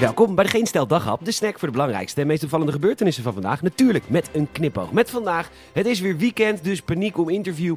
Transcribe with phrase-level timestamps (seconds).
[0.00, 3.22] Welkom bij de Geen Stel Daghap, de snack voor de belangrijkste en meest opvallende gebeurtenissen
[3.22, 3.62] van vandaag.
[3.62, 4.92] Natuurlijk met een knipoog.
[4.92, 7.76] Met vandaag, het is weer weekend, dus paniek om interview.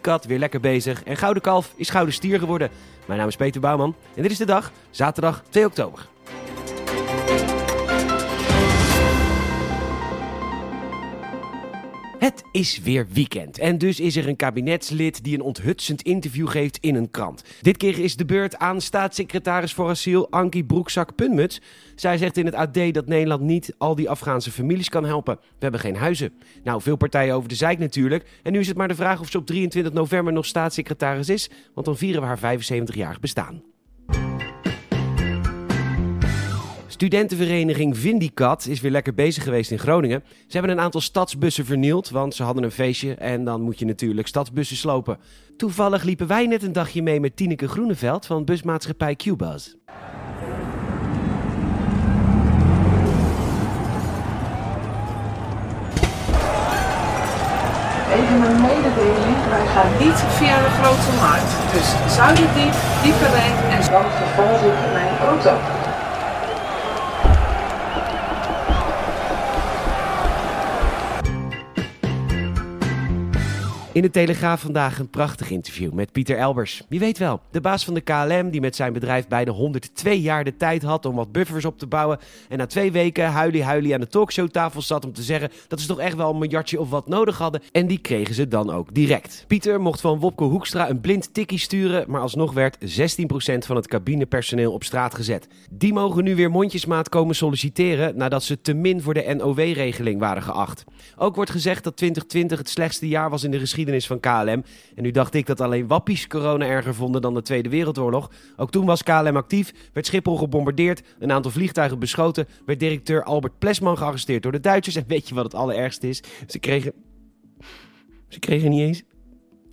[0.00, 2.70] Kat weer lekker bezig en Gouden Kalf is Gouden Stier geworden.
[3.06, 6.08] Mijn naam is Peter Bouwman en dit is de dag, zaterdag 2 oktober.
[12.20, 16.78] Het is weer weekend en dus is er een kabinetslid die een onthutsend interview geeft
[16.80, 17.44] in een krant.
[17.60, 21.60] Dit keer is de beurt aan staatssecretaris voor asiel Ankie Broekzak-Punmuts.
[21.94, 25.38] Zij zegt in het AD dat Nederland niet al die Afghaanse families kan helpen.
[25.40, 26.32] We hebben geen huizen.
[26.62, 28.28] Nou, veel partijen over de zijk natuurlijk.
[28.42, 31.50] En nu is het maar de vraag of ze op 23 november nog staatssecretaris is,
[31.74, 33.62] want dan vieren we haar 75-jarig bestaan.
[37.00, 40.22] Studentenvereniging Vindicat is weer lekker bezig geweest in Groningen.
[40.46, 43.84] Ze hebben een aantal stadsbussen vernield, want ze hadden een feestje en dan moet je
[43.84, 45.18] natuurlijk stadsbussen slopen.
[45.56, 49.74] Toevallig liepen wij net een dagje mee met Tineke Groeneveld van busmaatschappij Qbuzz.
[58.16, 61.52] Even een mededeling, wij gaan niet via de grote markt.
[61.72, 65.88] Dus Zuiderdiep, Dieperijn en dan vervolg ik mijn auto.
[73.92, 76.82] In de Telegraaf vandaag een prachtig interview met Pieter Elbers.
[76.88, 80.44] Wie weet wel, de baas van de KLM die met zijn bedrijf bijna 102 jaar
[80.44, 82.18] de tijd had om wat buffers op te bouwen.
[82.48, 85.86] En na twee weken huilie huilie aan de talkshowtafel zat om te zeggen dat ze
[85.86, 87.62] toch echt wel een miljardje of wat nodig hadden.
[87.72, 89.44] En die kregen ze dan ook direct.
[89.46, 92.78] Pieter mocht van Wopke Hoekstra een blind tikkie sturen, maar alsnog werd 16%
[93.58, 95.48] van het cabinepersoneel op straat gezet.
[95.70, 100.42] Die mogen nu weer mondjesmaat komen solliciteren nadat ze te min voor de NOW-regeling waren
[100.42, 100.84] geacht.
[101.16, 104.62] Ook wordt gezegd dat 2020 het slechtste jaar was in de geschiedenis geschiedenis van KLM.
[104.94, 108.30] En nu dacht ik dat alleen wappies corona erger vonden dan de Tweede Wereldoorlog.
[108.56, 113.58] Ook toen was KLM actief, werd Schiphol gebombardeerd, een aantal vliegtuigen beschoten, werd directeur Albert
[113.58, 114.96] Plesman gearresteerd door de Duitsers.
[114.96, 116.22] En weet je wat het allerergste is?
[116.46, 116.92] Ze kregen,
[118.28, 119.02] ze kregen niet eens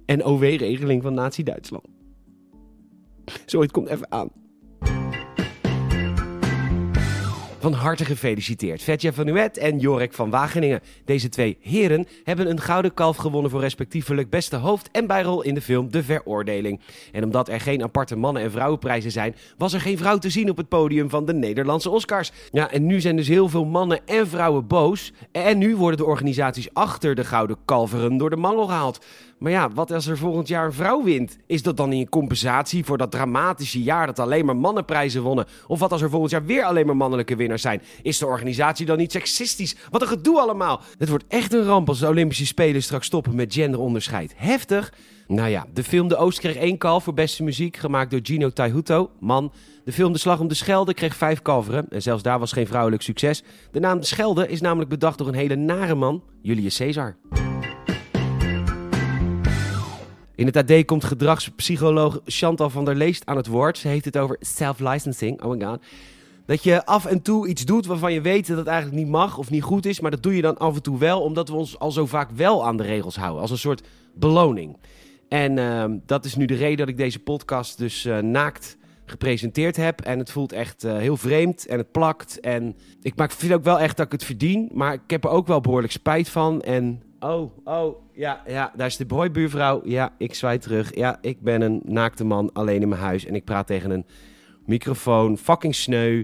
[0.06, 1.86] een OW-regeling van Nazi-Duitsland.
[3.46, 4.30] Zoiets komt even aan.
[7.68, 8.84] Van harte gefeliciteerd.
[8.84, 10.82] Vetja van Nuet en Jorek van Wageningen.
[11.06, 15.54] Deze twee heren hebben een gouden kalf gewonnen voor respectievelijk beste hoofd- en bijrol in
[15.54, 16.80] de film De Veroordeling.
[17.12, 20.50] En omdat er geen aparte mannen- en vrouwenprijzen zijn, was er geen vrouw te zien
[20.50, 22.32] op het podium van de Nederlandse Oscars.
[22.52, 25.14] Ja, en nu zijn dus heel veel mannen en vrouwen boos.
[25.32, 29.06] En nu worden de organisaties achter de gouden kalveren door de mangel gehaald.
[29.40, 31.38] Maar ja, wat als er volgend jaar een vrouw wint?
[31.46, 35.46] Is dat dan een compensatie voor dat dramatische jaar dat alleen maar mannenprijzen wonnen?
[35.68, 37.82] Of wat als er volgend jaar weer alleen maar mannelijke winnaars zijn?
[38.02, 39.76] Is de organisatie dan niet seksistisch?
[39.90, 40.82] Wat een gedoe allemaal!
[40.98, 44.34] Het wordt echt een ramp als de Olympische Spelen straks stoppen met genderonderscheid.
[44.36, 44.94] Heftig!
[45.28, 48.50] Nou ja, de film De Oost kreeg één kalf voor beste muziek, gemaakt door Gino
[48.50, 49.52] Taihuto, man.
[49.86, 52.68] De film De Slag om de Schelde kreeg vijf kalveren en zelfs daar was geen
[52.68, 53.44] vrouwelijk succes.
[53.72, 57.16] De naam De Schelde is namelijk bedacht door een hele nare man, Julius Caesar.
[60.38, 63.78] In het AD komt gedragspsycholoog Chantal van der Leest aan het woord.
[63.78, 65.44] Ze heeft het over self-licensing.
[65.44, 65.80] Oh my god.
[66.46, 69.38] Dat je af en toe iets doet waarvan je weet dat het eigenlijk niet mag
[69.38, 70.00] of niet goed is.
[70.00, 72.30] Maar dat doe je dan af en toe wel, omdat we ons al zo vaak
[72.32, 73.42] wel aan de regels houden.
[73.42, 74.78] Als een soort beloning.
[75.30, 79.76] En uh, dat is nu de reden dat ik deze podcast dus uh, naakt gepresenteerd
[79.76, 80.02] heb.
[80.02, 82.40] En het voelt echt uh, heel vreemd en het plakt.
[82.40, 84.70] En ik maak, vind ook wel echt dat ik het verdien.
[84.74, 86.62] Maar ik heb er ook wel behoorlijk spijt van.
[86.62, 89.82] En Oh, oh, ja, ja, daar is de boybuurvrouw.
[89.84, 90.96] Ja, ik zwaai terug.
[90.96, 94.06] Ja, ik ben een naakte man alleen in mijn huis en ik praat tegen een
[94.66, 95.38] microfoon.
[95.38, 96.24] Fucking sneu.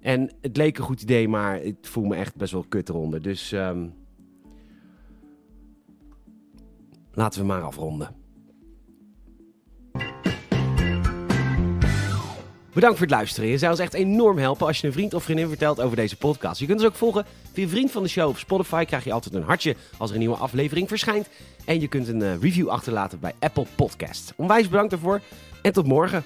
[0.00, 3.22] En het leek een goed idee, maar ik voel me echt best wel kut eronder.
[3.22, 3.94] Dus um,
[7.12, 8.21] laten we maar afronden.
[12.72, 13.50] Bedankt voor het luisteren.
[13.50, 16.16] Je zou ons echt enorm helpen als je een vriend of vriendin vertelt over deze
[16.16, 16.60] podcast.
[16.60, 18.84] Je kunt ons ook volgen via Vriend van de Show op Spotify.
[18.84, 21.28] Krijg je altijd een hartje als er een nieuwe aflevering verschijnt.
[21.64, 24.32] En je kunt een review achterlaten bij Apple Podcasts.
[24.36, 25.20] Onwijs bedankt daarvoor
[25.62, 26.24] en tot morgen.